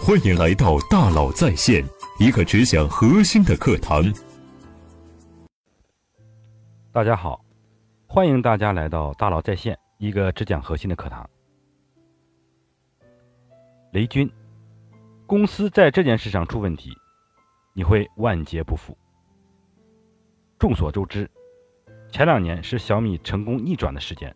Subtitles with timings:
[0.00, 1.84] 欢迎来到大佬在线，
[2.18, 4.02] 一个只讲核心的课堂。
[6.92, 7.44] 大家好，
[8.06, 11.28] 欢迎大家来到大佬在线，一个只讲核心的课堂。
[13.92, 14.30] 雷军，
[15.26, 16.90] 公司在这件事上出问题，
[17.74, 18.96] 你会万劫不复。
[20.58, 21.28] 众所周知，
[22.10, 24.34] 前两年是小米成功逆转的时间。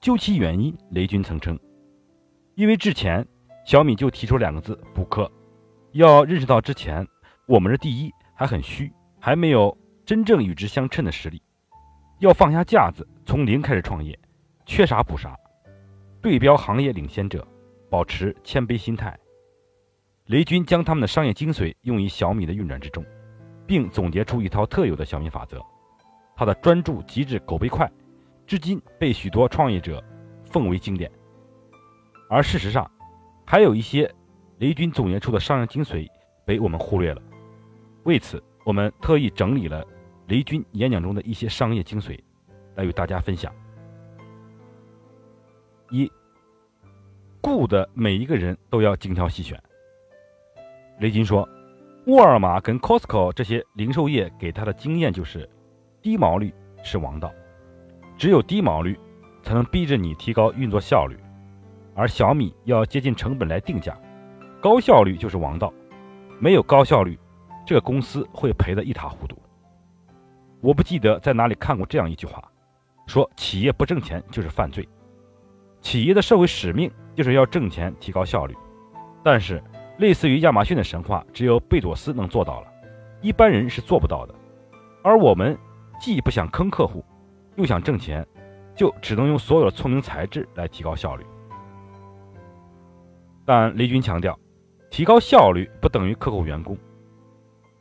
[0.00, 1.56] 究其原因，雷军曾称，
[2.56, 3.24] 因为之前
[3.64, 5.30] 小米就提出两个字：补课。
[5.92, 7.06] 要认识到之前
[7.46, 11.40] 我们的第一还很虚，还没有真正与之相称的实力。
[12.18, 14.18] 要放下架子，从零开始创业，
[14.64, 15.36] 缺啥补啥，
[16.20, 17.46] 对标行业领先者，
[17.90, 19.18] 保持谦卑心态。
[20.26, 23.04] 雷军将他们的商业精髓用于小米的运转之中，
[23.66, 25.60] 并总结出一套特有的小米法则。
[26.34, 27.90] 他的专注、极致、狗背快。
[28.44, 30.02] 至今被许多创业者
[30.44, 31.10] 奉为经典，
[32.28, 32.90] 而事实上，
[33.44, 34.12] 还有一些
[34.58, 36.08] 雷军总结出的商业精髓
[36.44, 37.22] 被我们忽略了。
[38.04, 39.84] 为此，我们特意整理了
[40.28, 42.18] 雷军演讲中的一些商业精髓，
[42.74, 43.52] 来与大家分享。
[45.90, 46.10] 一，
[47.40, 49.62] 雇的每一个人都要精挑细选。
[51.00, 51.48] 雷军说，
[52.06, 55.48] 沃尔玛跟 Costco 这些零售业给他的经验就是，
[56.00, 57.32] 低毛率是王道。
[58.16, 58.98] 只有低毛率，
[59.42, 61.16] 才能逼着你提高运作效率，
[61.94, 63.96] 而小米要接近成本来定价，
[64.60, 65.72] 高效率就是王道。
[66.38, 67.18] 没有高效率，
[67.66, 69.36] 这个公司会赔得一塌糊涂。
[70.60, 72.42] 我不记得在哪里看过这样一句话，
[73.06, 74.88] 说企业不挣钱就是犯罪，
[75.80, 78.56] 企业的社会使命就是要挣钱提高效率。
[79.22, 79.62] 但是，
[79.98, 82.66] 类似于亚马逊的神话，只有贝佐斯能做到了，
[83.20, 84.34] 一般人是做不到的。
[85.02, 85.56] 而我们
[86.00, 87.04] 既不想坑客户。
[87.56, 88.26] 又想挣钱，
[88.74, 91.26] 就只能用所有的聪明才智来提高效率。
[93.44, 94.38] 但雷军强调，
[94.90, 96.76] 提高效率不等于克扣员工，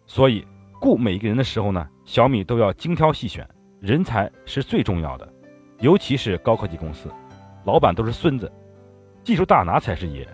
[0.06, 0.46] 所以
[0.80, 3.48] 雇每一个人的时候呢，小米都要精挑细选，
[3.80, 5.34] 人才是最重要的，
[5.80, 7.10] 尤其是高科技公司，
[7.66, 8.52] 老板都是孙子，
[9.24, 10.28] 技术大拿才是爷。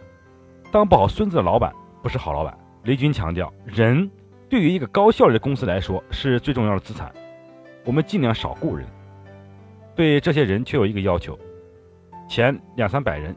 [0.72, 2.58] 当不好孙子的老板不是好老板。
[2.84, 4.10] 雷军强调，人
[4.48, 7.12] 对于一个高效率的公司来说是最重要的资产，
[7.84, 8.88] 我们尽量少雇人。
[9.94, 11.38] 对这些人却有一个要求：
[12.30, 13.36] 前两三百人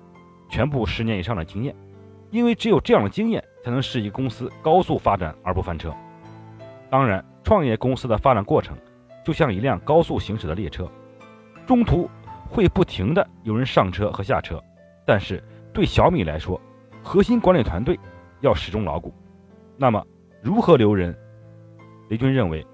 [0.49, 1.75] 全部十年以上的经验，
[2.31, 5.95] 因为只有这样的经验，才能适宜公司高速发展而不翻车。
[6.89, 8.77] 当然，创业公司的发展过程
[9.25, 10.91] 就像一辆高速行驶的列车，
[11.67, 12.09] 中途
[12.49, 14.63] 会不停的有人上车和下车。
[15.05, 15.43] 但是
[15.73, 16.61] 对小米来说，
[17.03, 17.99] 核心管理团队
[18.41, 19.13] 要始终牢固。
[19.77, 20.05] 那么，
[20.43, 21.17] 如何留人？
[22.09, 22.67] 雷军认为，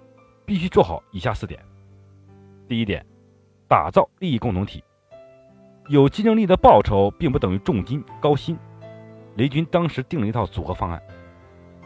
[0.45, 1.61] 必须做好以下四点。
[2.69, 3.05] 第一点。
[3.69, 4.85] 打造利益共同体，
[5.89, 8.57] 有竞争力的报酬并不等于重金高薪。
[9.37, 11.01] 雷军当时定了一套组合方案，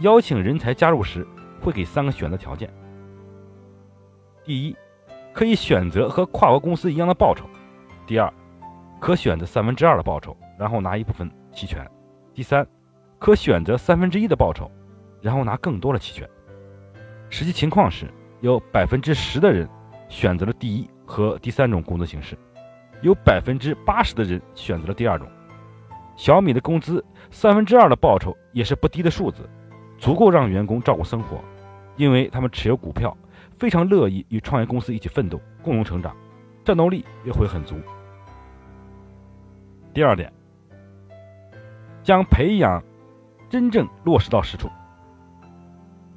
[0.01, 1.27] 邀请人才加入时
[1.61, 2.73] 会给三个选择条件：
[4.45, 4.77] 第一，
[5.33, 7.45] 可以选择和跨国公司一样的报酬；
[8.07, 8.33] 第二，
[9.01, 11.85] 可选择三分之二的报酬，然后拿一部分期权；
[12.35, 12.67] 第三，
[13.19, 14.71] 可选择三分之一的报酬，
[15.21, 16.29] 然后拿更多的期权。
[17.29, 19.69] 实际情况是，有百分之十的人
[20.09, 20.89] 选择了第一。
[21.11, 22.39] 和第三种工资形式，
[23.03, 25.29] 有百分之八十的人选择了第二种。
[26.21, 29.49] 小米的工资三分之二的报酬也是不低的数字，
[29.97, 31.43] 足够让员工照顾生活，
[31.97, 33.17] 因为他们持有股票，
[33.59, 36.15] 非常乐意与创业公司一起奋斗，共同成长，
[36.63, 37.75] 战斗力也会很足。
[39.95, 40.31] 第二点，
[42.03, 42.85] 将培养
[43.49, 44.69] 真正落实到实处。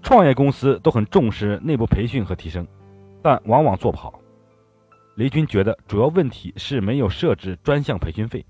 [0.01, 2.67] 创业公司都很重视内部培训和提升，
[3.21, 4.19] 但往往做不好。
[5.15, 8.45] 雷军觉得主要问题是没有设置专项培训费，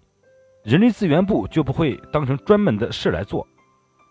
[0.63, 3.46] 人力资源部就不会当成专门的事来做，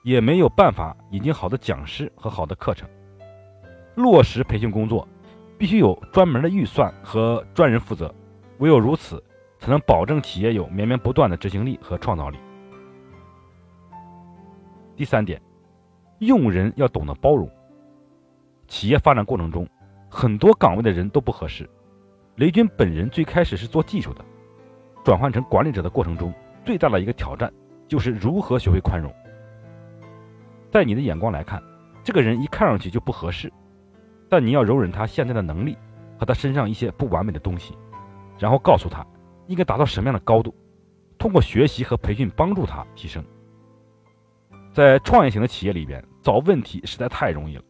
[0.02, 2.86] 也没有办法引进好的讲师和好的课程。
[3.94, 5.08] 落实培训工作，
[5.56, 8.14] 必须有专门的预算和专人负责，
[8.58, 9.22] 唯有如此，
[9.58, 12.36] 才能保证企业有绵绵不断的执行力和创造力。
[14.94, 15.40] 第三点，
[16.18, 17.50] 用人要懂得包容。
[18.68, 19.66] 企业发展过程中，
[20.10, 21.68] 很多岗位的人都不合适。
[22.36, 24.22] 雷军本人最开始是做技术的，
[25.02, 26.32] 转换成管理者的过程中，
[26.64, 27.52] 最大的一个挑战
[27.88, 29.12] 就是如何学会宽容。
[30.70, 31.62] 在你的眼光来看，
[32.02, 33.52] 这个人一看上去就不合适，
[34.28, 35.76] 但你要容忍他现在的能力
[36.18, 37.76] 和他身上一些不完美的东西，
[38.38, 39.06] 然后告诉他
[39.46, 40.54] 应该达到什么样的高度，
[41.18, 43.22] 通过学习和培训帮助他提升。
[44.72, 47.62] 在创业型的企业里边找问题实在太容易了，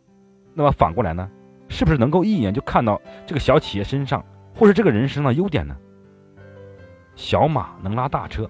[0.54, 1.28] 那么反过来呢，
[1.68, 4.24] 是不是能够一眼就看到这个小企业身上？
[4.54, 5.74] 或是这个人身上的优点呢？
[7.16, 8.48] 小马能拉大车，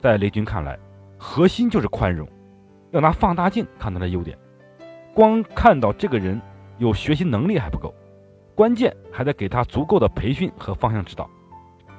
[0.00, 0.78] 在雷军看来，
[1.18, 2.26] 核心就是宽容。
[2.90, 4.36] 要拿放大镜看他的优点。
[5.14, 6.40] 光看到这个人
[6.78, 7.94] 有学习能力还不够，
[8.54, 11.28] 关键还得给他足够的培训和方向指导，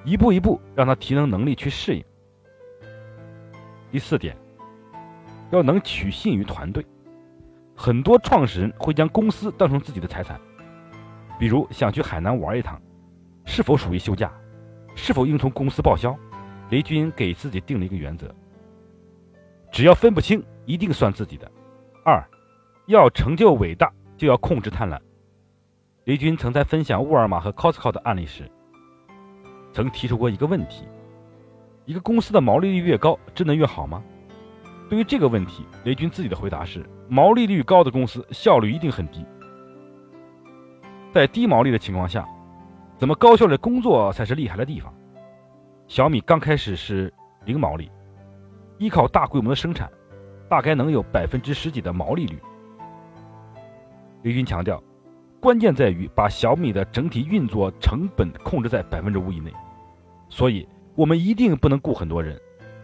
[0.03, 2.03] 一步一步让他提升能力去适应。
[3.92, 4.36] 第四点，
[5.51, 6.86] 要能取信于团队。
[7.75, 10.39] 很多创始人会将公司当成自己的财产，
[11.38, 12.81] 比如想去海南玩一趟，
[13.45, 14.31] 是否属于休假？
[14.95, 16.18] 是否应从公司报销？
[16.71, 18.33] 雷军给自己定了一个原则：
[19.73, 21.51] 只要分不清，一定算自己的。
[22.06, 22.25] 二，
[22.88, 24.97] 要成就伟大，就要控制贪婪。
[26.06, 28.50] 雷军曾在分享沃尔玛和 Costco 的案例时，
[29.73, 30.85] 曾提出过一个问题：
[31.83, 34.01] 一个公司的毛利率越高，真的越好吗？
[34.89, 39.25] 对于这个问题，雷军自己的回答是：毛利率高的公司效率一定很低。
[41.13, 42.25] 在低毛利的情况下。
[42.97, 44.94] 怎么高效的工作才是厉害的地方？
[45.91, 47.91] 小米刚开始是零毛利，
[48.77, 49.91] 依靠大规模的生产，
[50.47, 52.39] 大概能有百分之十几的毛利率。
[54.23, 54.81] 雷军强调，
[55.41, 59.51] 关键在于把小米的整体运作成本控制在百分之五以内。
[60.29, 60.65] 所以，
[60.95, 62.39] 我们一定不能雇很多人，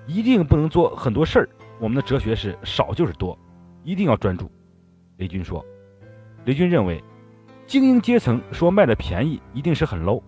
[0.06, 1.50] 一定不能做很多事儿。
[1.80, 3.40] 我们的哲学是少就是多，
[3.86, 4.52] 一定要专注。
[5.16, 5.66] 雷军说，
[6.44, 7.02] 雷军认为。
[7.68, 10.22] 精英阶层说卖的便宜一定是很 low，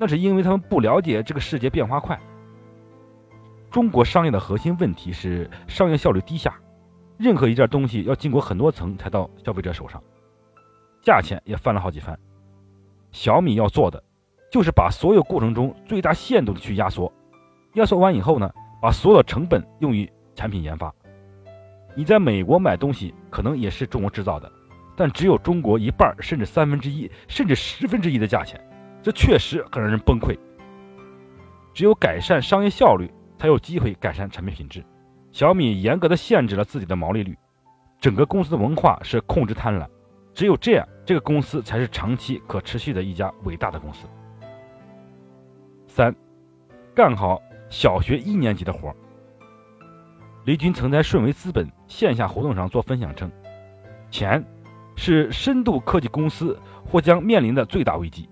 [0.00, 2.18] 那是因为他们不了解这个世界变化快。
[3.70, 6.58] 中国商业的核心问题是商业效率低下，
[7.18, 10.02] 任何一件东西要经过很多层才到消费者手上，
[11.02, 12.18] 价钱也翻了好几番。
[13.12, 14.02] 小米要做的
[14.50, 17.12] 就是把所有过程中最大限度的去压缩，
[17.74, 18.50] 压缩完以后呢，
[18.80, 20.90] 把所有的成本用于产品研发。
[21.94, 24.50] 你在美国买东西可能也是中国制造的。
[24.96, 28.60] 但只有中国一半甚至三分之一甚至十分之一的价钱，
[29.02, 30.38] 这确实很让人崩溃。
[31.72, 34.84] 只有改善商业效率，才有机会改善产品品质。
[35.32, 37.38] 小米严格的限制了自己的毛利率，
[38.00, 39.86] 整个公司的文化是控制贪婪。
[40.34, 44.06] 只有这样，这个公司才是长期可持续的一家伟大的公司。
[45.86, 46.14] 三，
[46.94, 48.94] 干好小学一年级的活。
[50.44, 53.30] 雷军曾在顺为资本线下活动上做分享称，
[54.10, 54.44] 钱。
[54.96, 58.28] 是深度科技公司或将面临的最大危机，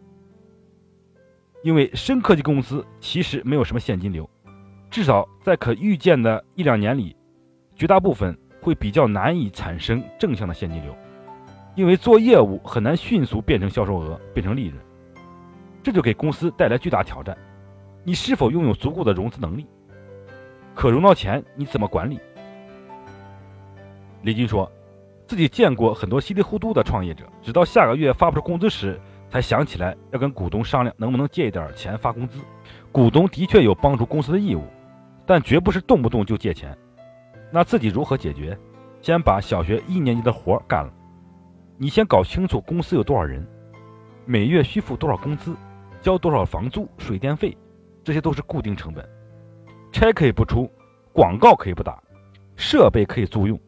[1.62, 4.28] 因为深科技公司其实没有什么现金流，
[4.90, 7.16] 至少在可预见的一两年里，
[7.74, 10.94] 绝大部分会比较难以产生正向的现金流，
[11.74, 14.76] 因为做业务很难迅速变成销售额，变成利润，
[15.82, 17.36] 这就给公司带来巨大挑战。
[18.04, 19.66] 你是否拥有足够的融资能力？
[20.74, 22.18] 可融到钱你怎么管理？
[24.22, 24.70] 雷军说。
[25.26, 28.98] 自己见过很多稀里糊涂的创业者，直到下个月发不出工资时，
[29.30, 32.40] 才想起来要跟股东商量能不能借一点钱发工资。
[32.90, 34.64] 股东的确有帮助公司的义务，
[35.26, 36.76] 但绝不是动不动就借钱。
[37.50, 38.58] 那自己如何解决？
[39.00, 40.92] 先把小学一年级的活干了。
[41.76, 43.46] 你先搞清楚公司有多少人，
[44.24, 45.54] 每月需付多少工资，
[46.02, 47.56] 交多少房租、水电费，
[48.02, 49.08] 这些都是固定成本。
[49.92, 50.68] 拆可以不出，
[51.12, 52.02] 广告可以不打，
[52.56, 53.58] 设备可以租用。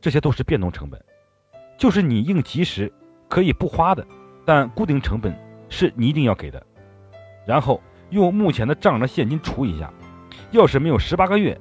[0.00, 1.04] 这些都是变动成本，
[1.76, 2.92] 就是你应急时
[3.28, 4.06] 可以不花的，
[4.48, 6.64] 但固定成本是你一定要给的。
[7.46, 9.92] 然后用目前的账上的现金除一下，
[10.52, 11.60] 要是没有十八个月，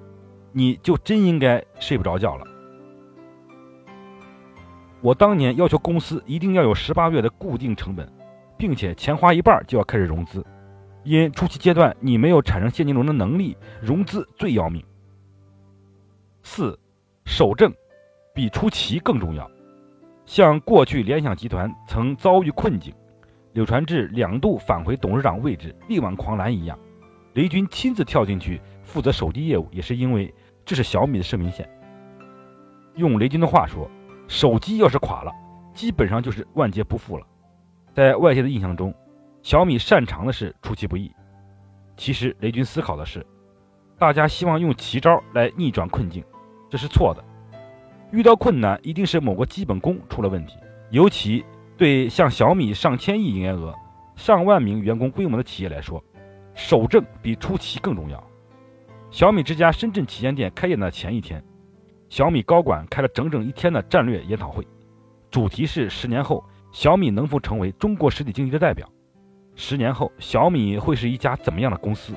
[0.54, 2.48] 你就真应该睡不着觉了。
[5.02, 8.10] 我当年要求公司一定要有十八月的固定成本，
[8.58, 10.42] 并且钱花一半就要开始融资，
[11.04, 14.82] 因初期阶段你没有产生现金流的能力，融资最要命。
[16.42, 16.80] 四，
[17.26, 17.70] 守正。
[18.34, 19.50] 比出奇更重要。
[20.28, 22.94] 像过去联想集团曾遭遇困境，
[23.54, 26.78] 柳传志两度返回董事长位置力挽狂澜一样，
[27.34, 30.32] 雷军亲自跳进去负责手机业务，也是因为
[30.66, 31.68] 这是小米的生命线。
[32.96, 33.90] 用雷军的话说，
[34.28, 35.32] 手机要是垮了，
[35.74, 37.26] 基本上就是万劫不复了。
[37.94, 38.94] 在外界的印象中，
[39.42, 41.10] 小米擅长的是出其不意。
[41.96, 43.26] 其实雷军思考的是，
[43.98, 46.22] 大家希望用奇招来逆转困境，
[46.70, 47.24] 这是错的。
[48.12, 50.58] 遇到困难，一定是某个基本功出了问题。
[50.90, 51.44] 尤其
[51.76, 53.76] 对像小米上千亿营业额、
[54.16, 56.02] 上万名员工规模的企业来说，
[56.56, 58.24] 守正比出奇更重要。
[59.12, 61.44] 小米之家深圳旗舰店开业的前一天，
[62.10, 64.66] 小米高管开了整整一天的战略研讨会，
[65.30, 68.90] 主题是十年后小米能否成为中国实体经济的代表？
[69.56, 72.14] 十年后小米会是一家怎么样的公司？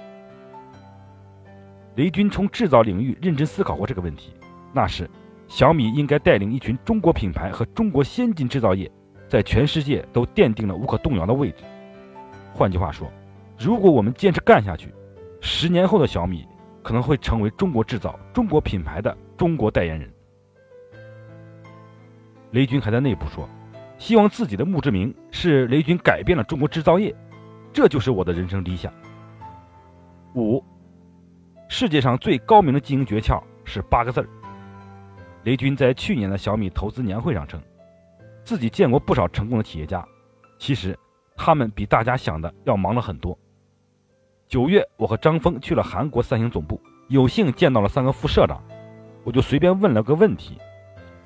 [1.97, 4.32] 雷军从制造领域认真思考过这个问题，
[4.73, 5.11] 那是。
[5.50, 8.88] 小米应该带领一群中国品牌和中国先进制造业，
[9.28, 11.64] 在全世界都奠定了无可动摇的位置。
[12.54, 13.11] 换句话说，
[13.59, 14.95] 如果我们坚持干下去，
[15.40, 16.47] 十年后的小米
[16.85, 20.09] 可能会成为中国制造、中国品牌的中国代言人。
[22.52, 23.49] 雷军还在内部说，
[23.99, 27.12] 希望自己的墓志铭是雷军改变了中国制造业，
[27.73, 28.92] 这就是我的人生理想。
[30.37, 30.64] 五，
[31.69, 34.28] 世界上最高明的经营诀窍是八个字儿。
[35.44, 37.59] 雷军在去年的小米投资年会上称，
[38.44, 40.06] 自己见过不少成功的企业家，
[40.59, 40.99] 其实
[41.35, 43.38] 他们比大家想的要忙了很多。
[44.47, 46.78] 九月，我和张峰去了韩国三星总部，
[47.09, 48.62] 有幸见到了三个副社长，
[49.25, 50.59] 我就随便问了个问题：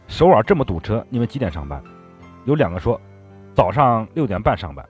[0.07, 1.83] 首尔这么堵车，你们几点上班？
[2.45, 3.01] 有两个说
[3.53, 4.87] 早上六点半上班。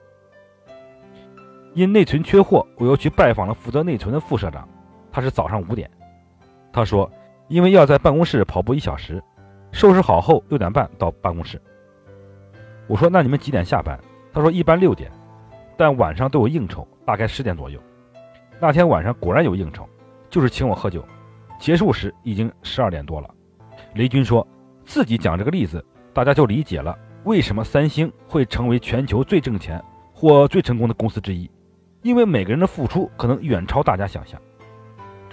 [1.73, 4.69] 因内存缺货，我又去拜访了负责内存的副社长，
[5.11, 5.89] 他是早上五点。
[6.71, 7.11] 他说。
[7.47, 9.21] 因为要在办公室跑步一小时，
[9.71, 11.61] 收拾好后六点半到办公室。
[12.87, 13.99] 我说：“那你们几点下班？”
[14.33, 15.11] 他说：“一般六点，
[15.77, 17.79] 但晚上都有应酬，大概十点左右。”
[18.59, 19.87] 那天晚上果然有应酬，
[20.29, 21.03] 就是请我喝酒。
[21.59, 23.29] 结束时已经十二点多了。
[23.93, 24.45] 雷军说
[24.83, 25.83] 自己讲这个例子，
[26.13, 29.83] 大家就理解了为什么三星会成为全球最挣钱
[30.13, 31.49] 或最成功的公司之一，
[32.01, 34.39] 因为每个人的付出可能远超大家想象。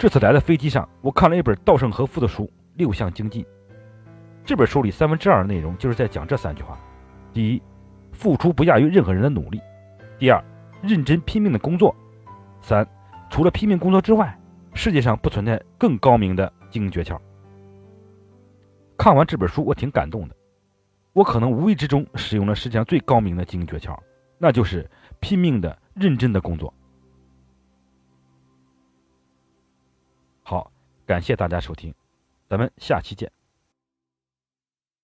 [0.03, 2.43] 这次来的飞机上，我看了一本稻盛和夫的书
[2.75, 3.41] 《六项精进》。
[4.43, 6.77] 这本书里三分之二的内容就是在讲这三句话：
[7.31, 7.61] 第一，
[8.11, 9.59] 付出不亚于任何人的努力；
[10.19, 10.43] 第二，
[10.81, 11.95] 认真拼命的工作；
[12.59, 12.85] 三，
[13.29, 14.37] 除了拼命工作之外，
[14.73, 17.17] 世界上不存在更高明的经营诀窍。
[18.97, 20.35] 看完这本书，我挺感动的。
[21.13, 23.97] 我可能无意之中使用了世界上最高明的经营诀窍，
[24.37, 24.85] 那就是
[25.21, 26.73] 拼命的、认真的工作。
[31.05, 31.93] 感谢大家收听，
[32.49, 33.31] 咱们下期见。